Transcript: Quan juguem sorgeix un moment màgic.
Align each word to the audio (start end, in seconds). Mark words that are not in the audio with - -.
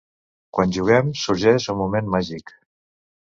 Quan 0.57 0.71
juguem 0.77 1.11
sorgeix 1.25 1.67
un 1.75 1.79
moment 1.83 2.11
màgic. 2.17 2.55